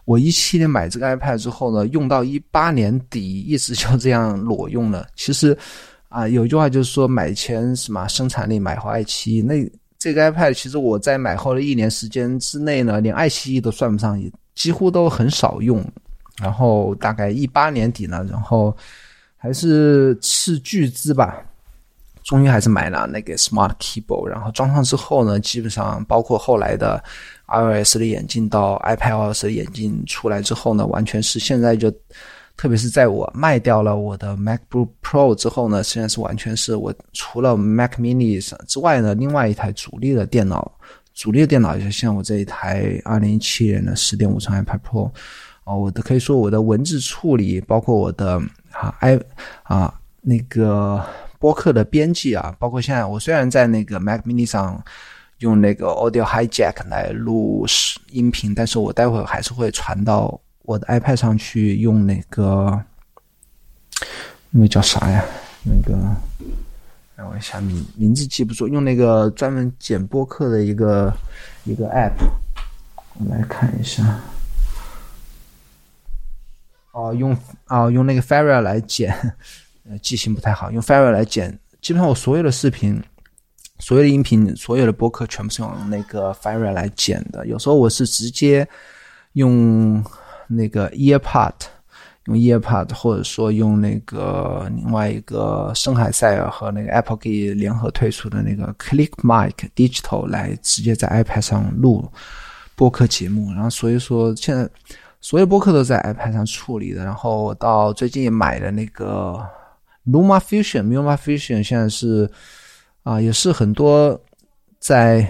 [0.05, 5.07] 我一七年买这个 iPad 之后呢，用到一八年底，一直就这样裸用了。
[5.15, 5.57] 其实，
[6.09, 9.41] 啊，有一句话就是说，买前什么生产力，买后爱奇艺。
[9.41, 15.83] 那这个 iPad 其实我在买后的一年时间之内呢，连爱奇艺都算不上，也几乎都很少用。
[16.37, 18.77] 然后大概一八年底呢，然后
[19.35, 21.41] 还是斥巨资吧，
[22.23, 24.27] 终于还是买了那个 Smart Keyboard。
[24.27, 27.03] 然后装上之后呢，基本上包括后来的。
[27.47, 31.91] iOS 的眼镜到 iPadOS 的眼镜出来之后呢，完全是现在就，
[32.57, 40.71] 特别是在我卖掉了我的 MacBook Pro 之后呢，现在是完全是我除了 Mac Mini 之外呢，另外一台主力的电脑，
[41.13, 45.11] 主力的电脑就像我这一台2017年的10.5寸 iPad Pro，
[45.65, 49.19] 哦，我的可以说我的文字处理，包括我的啊 i
[49.63, 51.05] 啊那个
[51.37, 54.83] 播客的编辑啊，包括现在我虽然在那个 Mac Mini 上。
[55.39, 57.65] 用那个 Audio Hijack 来录
[58.09, 62.81] 音频，但是我待会还是会传到我的 iPad 上去，用那个
[64.49, 65.23] 那个叫啥呀？
[65.63, 65.97] 那个，
[67.15, 71.11] 让我一下名名字记不住，用那个专门剪播客的一个
[71.63, 72.13] 一个 App，
[73.15, 74.21] 我来看一下。
[76.91, 79.11] 哦，用哦用那个 f a r r a 来剪
[79.89, 83.03] 呃记性不太好，用 Fire 来剪，基本上我所有的视频、
[83.79, 87.45] 所有的音频、所有的播客全部是用那个 Fire 来剪的。
[87.47, 88.67] 有时候我是直接
[89.33, 90.03] 用
[90.47, 91.53] 那个 EarPod。
[92.25, 102.11] 用 EarPod，或者说用那个另外一个深海塞尔和那个 Apple 可以联合推出的那个 Click Mic Digital 来直接在 iPad 上录
[102.75, 103.53] 播客节目。
[103.53, 104.67] 然后所以说现在
[105.21, 107.05] 所有播客都在 iPad 上处理的。
[107.05, 109.39] 然后到最近买的那个
[110.07, 112.27] Luma Fusion，Luma Fusion 现在是
[113.05, 114.21] 啊，也是很多
[114.79, 115.25] 在。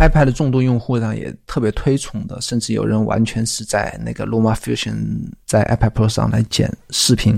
[0.00, 4.96] iPad 的众多用户上也特别推崇的，甚至有人完全是在那个 Luma Fusion
[5.44, 7.36] 在 iPad Pro 上来剪视频。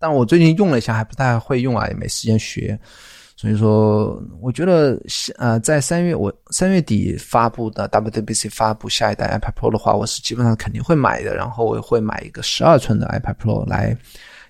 [0.00, 2.76] 但我最近用了一下，还不太会用啊，也没时间学。
[3.36, 5.00] 所以说，我觉得
[5.36, 11.36] 呃，在三月我三月底发布的 WWDC 发布下一代 iPad Pro 的话，我是基本上肯定会买的。
[11.36, 13.96] 然后我会买一个十二寸的 iPad Pro 来，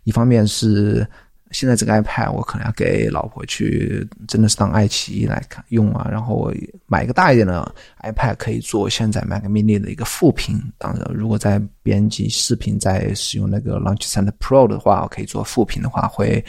[0.05, 1.07] 一方面是。
[1.55, 6.09] 现在这个 iPad 我可能要给老婆去，真的是当爱奇艺来看用啊。
[6.11, 6.53] 然后我
[6.87, 10.61] 买一个大一点的 iPad，可以做现在 Mac Mini 的一个副屏。
[10.79, 16.45] 当然，如果在编辑视频在使用那个 Launch 3的 Pro 的话，我可以做副屏的话，会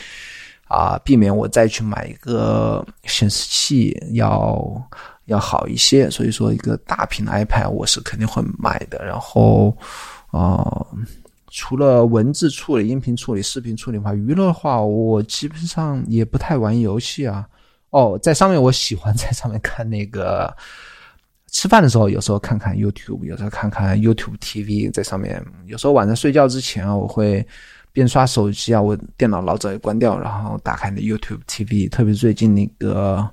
[0.67, 4.59] 啊避免我再去买一个显示器要
[5.25, 6.09] 要好一些。
[6.09, 9.05] 所以说，一个大屏的 iPad 我是肯定会买的。
[9.05, 9.77] 然后
[10.31, 10.83] 啊。
[11.57, 17.47] 除了文字处理、音频处理、视频处理的话，娱乐的话，我基本上也不太玩游戏啊。
[17.91, 20.53] 哦，在上面我喜欢在上面看那个，
[21.49, 27.47] 吃饭的时候有时候看看 YouTube，有时候看看 YouTube TV，在上面有时候晚上睡觉之前啊，我会
[27.93, 31.89] 边刷手机啊，我电脑老早也关掉，然后打开那 YouTube TV。
[31.89, 33.25] 特别最近那个，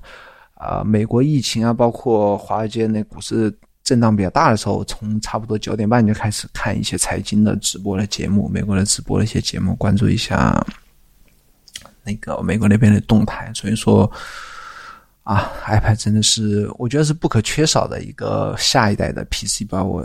[0.55, 3.53] 呃，美国疫情啊，包括华尔街那股市。
[3.83, 10.65] 震荡比较大的时候，从差不多九点半就开始看一些财经的直播的节目，美国的直播的一些节目，关注一下
[12.03, 13.51] 那个美国那边的动态。
[13.53, 14.09] 所以说，
[15.23, 19.83] 啊，iPad 真的是我觉得是不可缺少的一个下一代的 PC 吧。
[19.83, 20.01] 我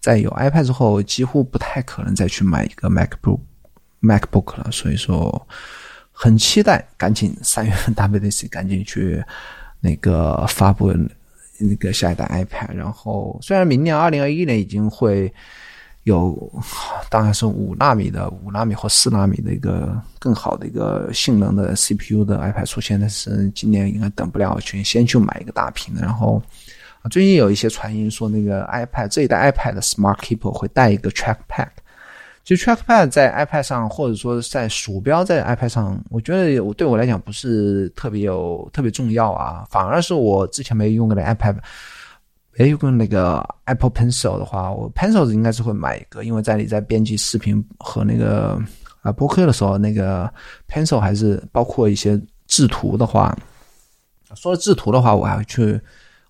[0.00, 3.40] 在有 iPad 之后，几乎不太可能再去买一个 MacBook
[4.02, 4.70] MacBook 了。
[4.70, 5.48] 所以说，
[6.12, 9.24] 很期待，赶紧三月份 WDC 赶紧去
[9.80, 10.92] 那个发布。
[11.62, 15.32] 那个下一代 iPad，然后虽然明年二零二一年已经会
[16.04, 16.52] 有，
[17.08, 26.00] 当然是五纳米的、五纳米或四纳米的一个更好的一个性能的 CPU 的 iPad 出现，但是今年应该等不了，去先去买一个大屏的。
[26.00, 26.42] 然后
[27.10, 31.68] 最近有一些传言说，那个 iPad 这一代 iPad 的 Smart Keyboard 会带一个 Trackpad。
[32.44, 39.64] 就 Trackpad 在 iPad 上，或者说在鼠标在 iPad 上，我觉得我对我来讲不是特别有特别重要啊。
[39.70, 41.56] 反而是我之前没用过的 iPad，
[42.58, 48.60] 没用过那个 Apple Pencil 的话，我 Pencil 应该是会买一个，因为在你在编辑视频和那个
[49.02, 50.28] 啊播客的时候，那个
[50.68, 53.36] Pencil 还是包括一些制图的话，
[54.34, 55.80] 说制图的话，我还去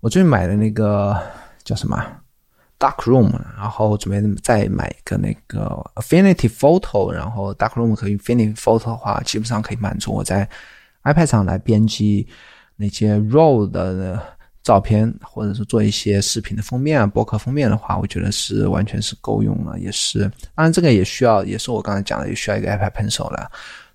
[0.01, 1.19] 我最近买的那个
[1.65, 2.05] 叫什么
[2.83, 10.49] ？Darkroom，然后准备再买一个那个 Affinity Photo，然后 Darkroom 和 Affinity Photo 的话，基本上可以满足我在
[11.05, 12.27] iPad 上来编辑
[12.75, 14.21] 那些 RAW 的
[14.65, 19.79] 照片，或者是做一些视频的封面啊、博客封面的话，我觉得是完全是够用了。
[19.79, 23.49] 也是，当然这个也需要，也是我刚才讲的，也需要一个 iPad Pencil 了。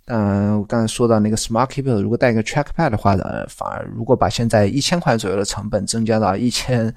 [0.06, 6.96] 但我刚才说到那个 Smart Keyboard，如果带一个 Trackpad 的话，呃，反而如果把现在一千块左右的成本增加到一千。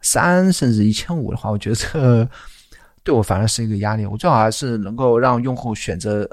[0.00, 2.28] 三甚至一千五的话，我觉得这
[3.02, 4.04] 对我反而是一个压力。
[4.04, 6.28] 我最好还是能够让用户选择，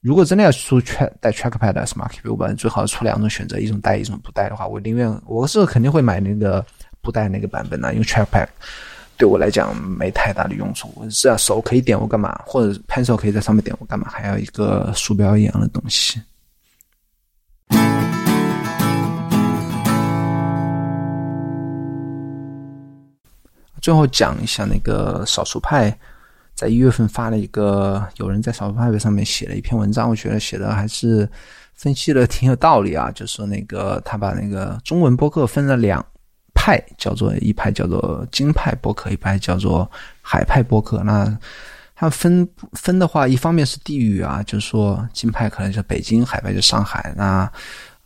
[0.00, 0.80] 如果真的要出
[1.20, 6.64] 带 Trackpad 的 Smart Keyboard，最好出两种选择，一种带，一种不带的话，我宁愿我是肯定会买那个
[7.00, 8.48] 不带那个版本的，因为 Trackpad
[9.16, 10.92] 对我来讲没太大的用处。
[10.96, 16.20] 我只要手可以点我干嘛，或者 Pencil 可以在上面点我干嘛，还要一个鼠标一样的东西。
[23.80, 25.96] 最后讲一下那个少数派，
[26.54, 31.28] 在一月份发了一个，有人在少数派上面写了一篇文章，我觉得写的还是
[31.74, 33.10] 分析的挺有道理啊。
[33.12, 36.04] 就说那个他把那个中文播客分了两
[36.54, 39.88] 派，叫做一派叫做京派播客，一派叫做
[40.20, 41.02] 海派播客。
[41.04, 41.38] 那
[41.94, 47.14] 他分分的话，一方面是地域啊，就是说京派可能是北京，海派就上海。
[47.16, 47.50] 那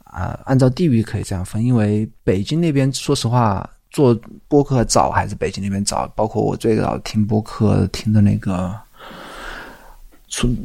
[0.04, 3.68] 啊，按照地域可以这样分，因为北京那边说实话。
[3.92, 4.18] 做
[4.48, 6.10] 播客早还是北京那边早？
[6.16, 8.74] 包括我最早听播客听的那个，
[10.28, 10.56] 从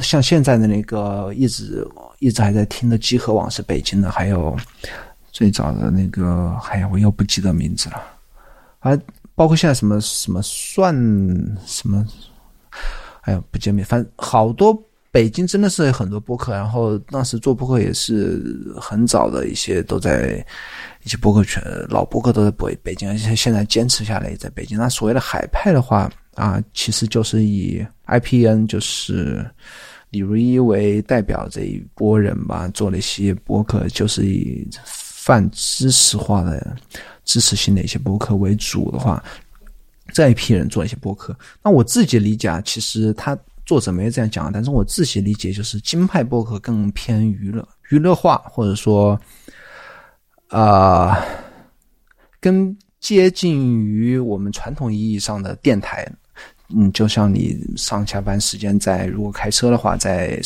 [0.00, 1.86] 像现在的那个一直
[2.20, 4.56] 一直还在听的集合网是北京的，还有
[5.32, 8.00] 最早的那个，哎呀，我又不记得名字了。
[8.78, 8.96] 还，
[9.34, 10.94] 包括现在什么什么算
[11.66, 12.06] 什么，
[13.22, 14.80] 哎呀不见面，反正好多
[15.10, 18.40] 北京真的是很多播客，然后当时做播客也是
[18.80, 20.46] 很早的一些都在
[21.06, 24.76] 一些博客圈老博客都在北北京，而且现在坚持下来也在北京。
[24.76, 29.48] 那所谓的海派的话啊，其实就是以 IPN 就是
[30.10, 36.76] 李如一为代表这一波人吧，做了一些博客，就是以泛知识化的。
[37.24, 39.20] 知识性的一些博客为主的话，
[40.12, 41.36] 这一批人做一些博客。
[41.60, 49.20] 那我自己理解啊，其实他作者没有这样讲，但是我自己理解就是金派博客更偏娱乐、娱乐化，或者说，
[50.48, 51.24] 啊，
[52.40, 56.06] 更接近于我们传统意义上的电台。
[56.74, 60.40] 嗯，就像你上下班时间在如果开车的话，在。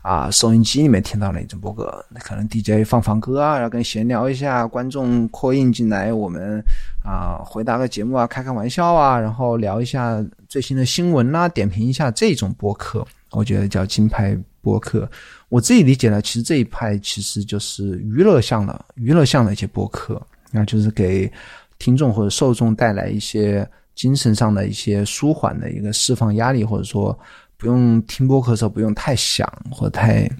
[0.00, 6.62] 啊，收音机里面听到了一种播客，那可能 DJ 放放歌啊，然后跟闲聊一下，观众扩印进来，我们
[7.04, 15.06] 啊回答个节目啊，开开玩笑啊，然后聊一下最新的新闻啊，点评一下这种播客，我觉得叫金牌播客。
[15.48, 20.20] 我自己理解呢，其实这一派其实就是娱乐向的，娱乐向的一些播客，
[20.50, 21.30] 那就是给
[21.78, 27.18] 听众或者受众带来一些精神上的一些舒缓的一个释放压力，或者说。
[27.60, 30.30] 不用听播客的时候不用太想或太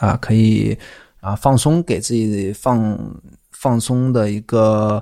[0.00, 0.76] 啊，可以
[1.20, 2.98] 啊放松，给自己放
[3.52, 5.00] 放松的一个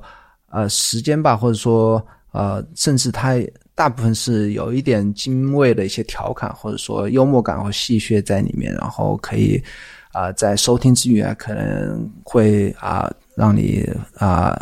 [0.51, 3.37] 呃时间吧，或者说呃，甚至它
[3.75, 9.63] 大部分是有一点精卫的一些调侃，或者说幽默感或戏谑在里面，然后可以
[10.13, 14.59] 啊在收听之余啊，可能会啊让你啊。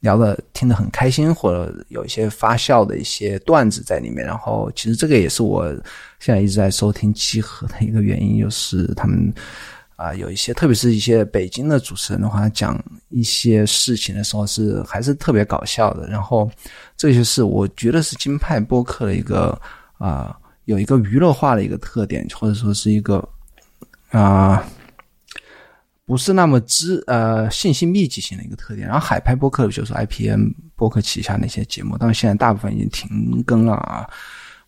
[0.00, 4.24] 聊的听得很开心，或者有一些发笑的一些段子在里面。
[4.24, 5.66] 然后，其实这个也是我
[6.20, 9.34] 现在一直在收听集合的一个原因，就是他们
[9.98, 16.06] 啊有一些，特别是一些北京的主持人的话，讲一些事情的时候是还是特别搞笑的。
[16.08, 16.48] 然后，
[16.96, 19.60] 这些是我觉得是金派播客的一个
[19.98, 23.28] 啊有一个娱乐化的一个特点，或者说是一个
[24.10, 24.64] 啊。
[26.06, 34.08] 不是那么知呃信息密集型的一个特点，然后海派播客就是 IPN 播客旗下那些节目，但是现在大部分已经停更了啊。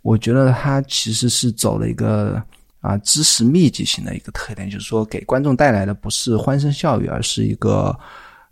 [0.02, 2.42] 我觉得它其实是走了一个
[2.80, 7.98] 啊知识密集型的一个特点，就是说给观众带来的不是欢声笑语，而是一个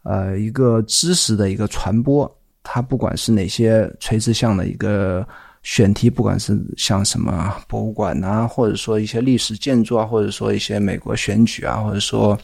[0.03, 2.31] 呃一个知识的一个传播。
[2.63, 5.27] 它不管是哪些垂直向的一个
[5.63, 12.39] 选题，不管是像什么博物馆啊，或者说一些历史建筑啊，或者说一些美国选举啊，或者说。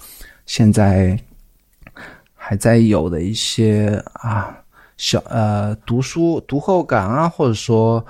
[0.46, 1.18] 现在
[2.34, 4.54] 还在有的一些啊
[4.98, 8.04] 小呃读书读后感啊，或者说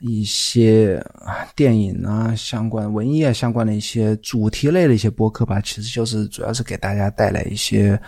[0.00, 8.00] 一些啊电影啊相关文艺啊相关的一些主题类的一些播客吧，其实就是主要是给大家带来一些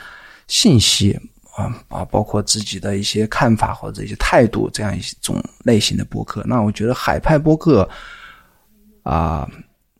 [0.49, 1.12] 信息
[1.55, 6.43] 啊啊，包括自己的一些看法或者一些态度这样一种类型的播客。
[6.47, 7.88] 那我觉得海派播客
[9.03, 9.49] 啊。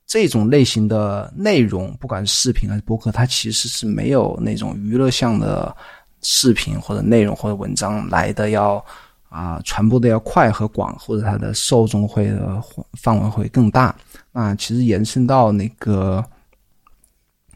[0.05, 5.75] 这种类型的内容，不管是视频还是播客，它其实是没有那种娱乐向的
[6.21, 8.85] 视频或者内容或者文章来的要
[9.33, 12.63] 啊传播的要快和广，或者它的受众会的
[12.93, 13.97] 范围会更大。
[14.31, 16.23] 那其实延伸到那个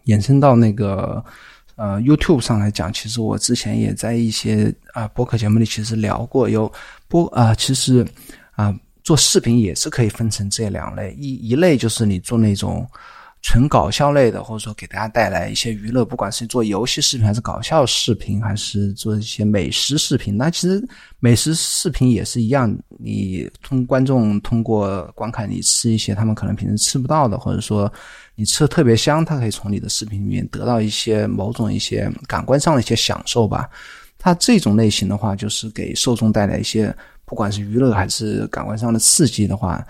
[0.05, 1.23] 延伸到那个
[1.77, 6.73] 呃 YouTube 上来讲，其实我之前也在一些啊播客节目里其实聊过，有
[7.07, 8.07] 播啊其实
[8.53, 8.75] 啊。
[9.07, 12.85] 做视频也是可以分成这两类，一一类就是你做那种
[13.47, 20.37] 纯搞笑类的，或者说给大家带来一些娱乐，不管是做游戏视频还是搞笑视频，还是做一些美食视频。
[20.37, 20.85] 那其实
[21.21, 27.91] 美食视频也是一样，你通观众通过观看你吃一些他们可能平时吃不到的，或者说
[28.35, 33.71] 你吃的特别香，他可以从你的视频里面得到一些某种一些感官上的一些享受吧。
[34.19, 36.93] 它这种类型的话，就是给受众带来一些。
[37.29, 39.85] 不管是娱乐还是感官上的刺激的话，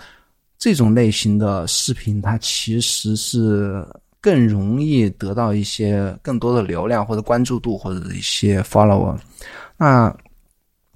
[0.59, 3.87] 这种类型的视频，它其实是
[4.21, 9.17] 更容易得到一些更多的流量或者关注度或者一些 follower。
[9.77, 10.15] 那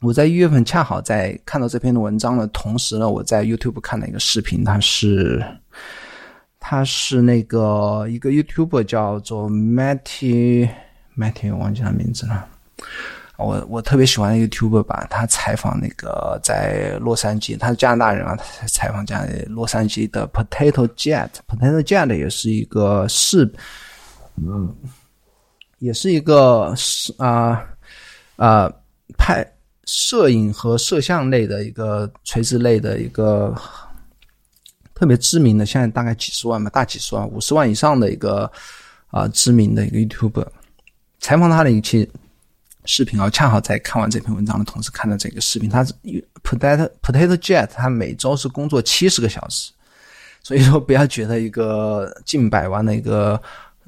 [0.01, 5.45] 我在一月份恰好在看到这篇文章的同时呢，我在 YouTube 看了一个视频，它是
[6.59, 10.69] 它是那个一个 YouTuber 叫做 Matty
[11.17, 12.49] Matty，我忘记他名字了。
[13.41, 23.51] 我我特别喜欢一个 YouTuber 吧，他采访那个在洛杉矶，他是加拿大人啊，他采访加洛杉矶的 Potato Jet，Potato Jet 也是一个视，
[24.37, 24.75] 嗯，
[25.79, 27.65] 也是一个是啊
[28.37, 28.71] 啊
[29.17, 29.47] 拍
[29.85, 33.55] 摄影和摄像类的一个垂直类的一个
[34.95, 38.51] 特别知名的，现在大概几十万吧，大几十万，五十万以上的一个
[39.09, 40.47] 啊知名的一个 YouTuber，
[41.19, 42.11] 采访他的一期。
[42.85, 45.85] 视频啊，恰好在看完这篇文章的同时看到这个视频，他
[46.43, 49.71] Potato Potato Jet 他每周是工作七十个小时，
[50.43, 53.41] 所以说不要觉得一个近百万的一个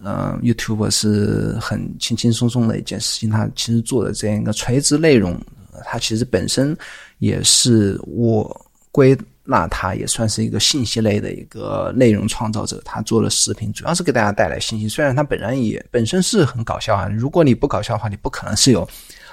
[0.03, 5.41] 嗯 YouTube 是很轻轻松松的一件事情，他其实做的这样一个垂直内容，
[5.85, 6.77] 它其实本身
[7.19, 9.17] 也是我归。
[9.53, 14.89] 那他也算是一个信息类的一个内容创造者，他做了视频，主要是给大家带来信息。
[14.89, 18.89] 虽然他本人也本身是很搞笑啊，如果你不搞笑的话，你不可能是有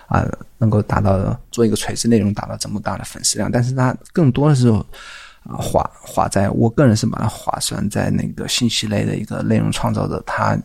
[0.08, 3.50] 啊能够达到做一个垂直内容达到这么大的粉丝量。
[3.50, 10.60] 但是他更多的是啊划划在我个人是把它划算在那个信息类的一个内容创造者，他。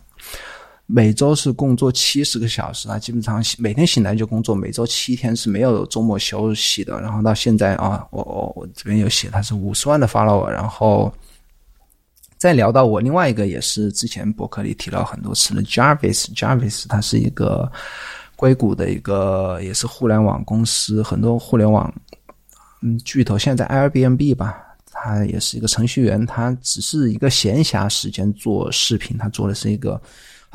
[0.87, 7.01] 每周是工作七十个小时啊，基本上每天醒来就工作，每周七天是没有周末休息的。
[7.01, 10.47] 然后到现在啊，我我我这边有写他是五十万的 follower。
[10.47, 11.11] 然后
[12.37, 17.71] 再聊到我另外一个也是之前博客里提到很多次的 Jarvis，Jarvis 它是一个
[18.35, 21.91] 硅谷的一个也是互联网公司，很多互联网
[22.83, 24.61] 嗯巨头现在在 Airbnb 吧，
[24.91, 29.99] 他也是一个程序员，他只是一个闲暇时间做视频，他做的是一个。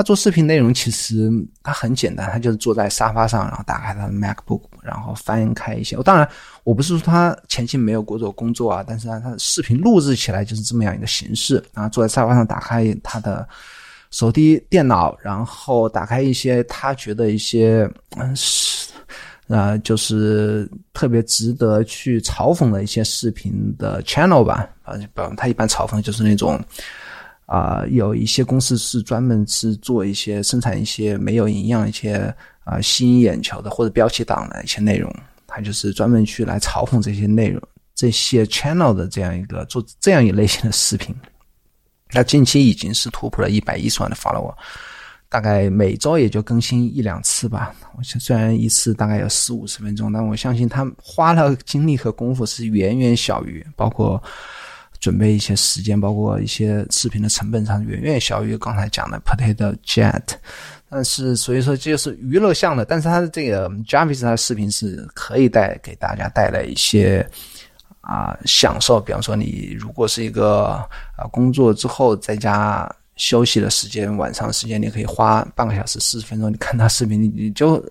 [0.00, 1.30] 他做视频内容其实
[1.62, 5.94] 他很简单，他就是坐在沙发上，然后打开他的 MacBook，然后翻开一些。
[6.02, 6.26] 当然，
[6.64, 11.62] 我不是说他前期没有过做工作啊，但是呢，他的视频录制起来就是这么样一个形式。
[11.74, 13.46] 然后坐在沙发上，打开他的
[14.10, 17.86] 手提电脑，然后打开一些他觉得一些
[18.16, 18.90] 嗯是
[19.48, 24.66] 啊，就是特别值得去嘲讽的一些视频的 channel 吧。
[24.82, 24.94] 啊，
[25.36, 26.58] 他一般嘲讽就是那种。
[27.50, 32.32] 啊，有一些公司是专门是做一些生产一些没有营养、一些
[32.62, 35.12] 啊吸引眼球的或者标题党的一些内容，
[35.48, 37.60] 他就是专门去来嘲讽这些内容、
[37.92, 41.12] 这些 channel 的这样一个做这样一类型的视频。
[42.12, 44.54] 那近期已经是突破了一百一十万的 follow，
[45.28, 47.74] 大概每周也就更新一两次吧。
[47.98, 54.22] 我虽然一次大概有四五十分钟，但我相信他花了精力和功夫是远远小于包括。
[55.00, 60.22] 准备一些时间，包括一些视频的成本上远远小于刚才讲的 Potato Jet，
[60.90, 67.26] 但是所以说这就是娱乐向的，但是它的这个 Jarvis 它的视频是可以带给大家带来一些
[68.02, 70.86] 啊享受，比方说你如果是一个
[71.16, 72.86] 啊工作之后在家
[73.16, 77.82] 休息的时间，晚上时间你可以花半个小时四十分钟，你看他视频，你你就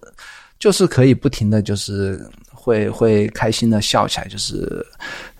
[0.60, 2.24] 就是可以不停的就是。
[2.62, 4.86] 会会开心的笑起来，就是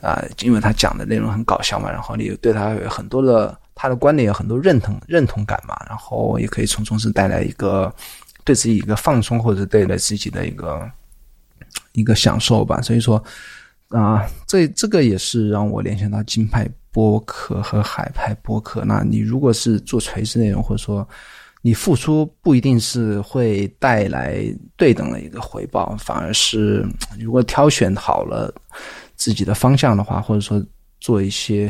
[0.02, 7.94] 啊，因为他讲的内容很搞笑嘛，然后你对他有很多的他的观点有很多认同认同感嘛，然后也可以从中是带来一个
[8.46, 10.90] 对自己一个放松，或者对了自己的一个
[11.92, 12.82] 一个享受吧。
[12.82, 13.22] 所以说
[13.90, 18.84] 啊，这这个也是让我联想到金牌播客和海派播客。
[18.86, 21.08] 那你如果是做垂直内容，或者说。
[21.62, 24.44] 你付出不一定是会带来
[24.78, 26.86] 对等的一个回报，反而是
[27.20, 28.54] 如果挑选好了
[29.16, 30.64] 自己的方向的话，或者说
[31.00, 31.70] 做一些，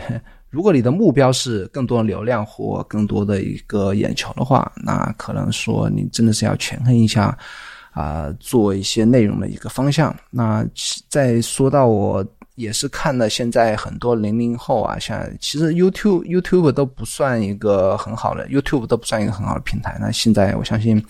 [0.49, 7.37] 如果你的目标是更多的流量或更多的一个眼球的话，那可能说你真的是要权衡一下
[7.91, 10.15] 啊，做一些内容的一个方向。
[10.29, 10.63] 那
[11.09, 12.25] 再说到我。
[12.59, 19.97] 也是看了现在很多零零后啊，像其实 YouTube YouTube 都不算一个很好的 YouTube 都不算一个很好的平台。
[19.97, 21.01] 那现在我相信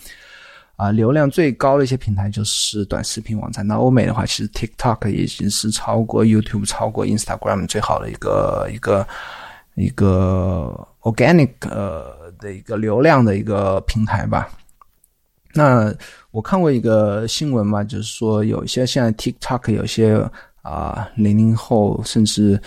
[0.76, 3.66] 啊，流量最高的一些平台就是短视频网站。
[3.66, 9.08] 那欧美的话，其实 TikTok 已经是超过 YouTube、超过 Instagram 最好的一个一个
[9.74, 14.48] 一个 organic 呃的一个流量的一个平台吧。
[15.56, 15.92] 那
[16.30, 20.24] 我看过一个新闻嘛，就是说有一些现在 TikTok 有些。
[20.62, 22.62] 啊，零零后甚至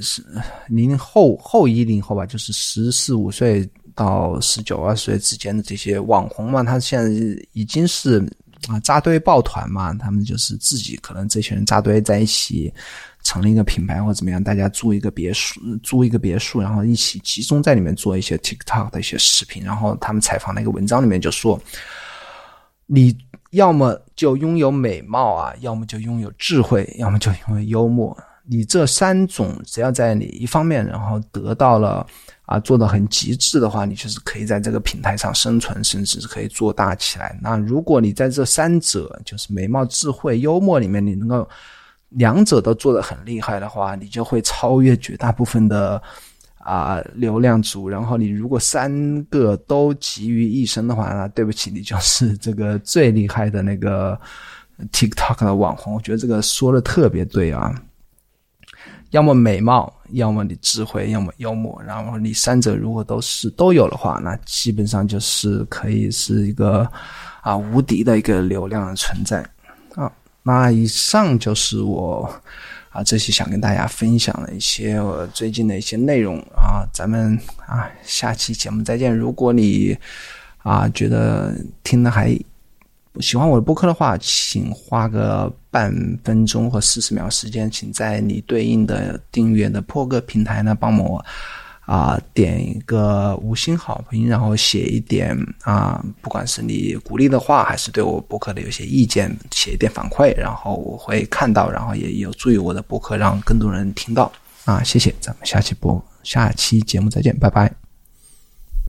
[0.00, 0.22] 是
[0.68, 7.10] 零零后后一零后吧，就是十四五岁到十九二十岁之间的这些网红嘛，他现在
[7.52, 8.24] 已经是
[8.68, 12.72] 啊扎堆抱团嘛，他们就是自己可能这些人扎堆在一起，
[13.24, 21.60] 成立一个品牌或怎么样，大家租一个别墅，租一个别墅，然后一起集中在里面做一些 TikTok 的一些视频，然后他们采访那个文章里面就说，
[22.86, 23.16] 你。
[23.50, 28.16] 要么就拥有美貌啊，要么就拥有智慧，要么就拥有幽默。
[28.50, 32.06] 你这三种只要在你一方面，然后得到了
[32.46, 37.38] 啊，做的很极致的话，你就是可以在这个平台上生存，甚至是可以做大起来。
[37.42, 41.48] 那如果你在这三者，就是美貌、智慧、幽默里面，你能够
[42.10, 46.02] 两者都做得很厉害的话，你就会超越绝大部分的。
[46.68, 54.20] 啊，流量组，然后你如果三个都集于一身的话，那对不起，你就是这个最厉害的那个
[54.92, 55.94] TikTok 的网红。
[55.94, 57.74] 我觉得这个说的特别对啊，
[59.12, 66.86] 要么美貌，要么你智慧，要么幽默，然后你三者如果都是都有的话，那基本上就是可以是一个
[67.40, 69.42] 啊无敌的一个流量的存在
[69.94, 70.12] 啊。
[70.42, 72.30] 那以上就是我
[72.98, 76.82] 啊这些想跟大家分享的一些我最近的一些内容啊。
[76.92, 79.16] 咱们啊下期节目再见。
[79.16, 79.96] 如果你
[80.58, 82.36] 啊觉得听的还
[83.20, 85.92] 喜欢我的播客的话，请花个半
[86.24, 91.24] 分钟或四十秒时间，请在你对应的订阅的破个平台呢，帮我
[91.88, 104.30] 啊点一个五星好评，然后写一点啊，不管是你鼓励的话，还是对我博客的有些意见，写一点反馈，然后我会看到，然后也有助于我的博客让更多人听到
[104.66, 107.87] 啊，谢谢，咱们下期播下期节目再见，拜拜。